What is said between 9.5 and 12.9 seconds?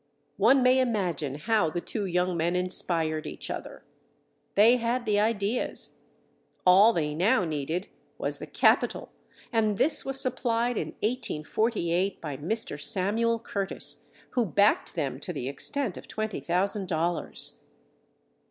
and this was supplied in 1848 by Mr.